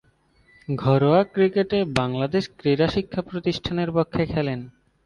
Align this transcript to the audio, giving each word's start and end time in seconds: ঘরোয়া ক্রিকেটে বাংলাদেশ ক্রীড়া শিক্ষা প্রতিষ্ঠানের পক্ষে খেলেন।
ঘরোয়া 0.67 1.21
ক্রিকেটে 1.33 1.79
বাংলাদেশ 1.95 2.43
ক্রীড়া 2.57 2.87
শিক্ষা 2.87 3.21
প্রতিষ্ঠানের 3.29 3.89
পক্ষে 3.97 4.23
খেলেন। 4.25 4.59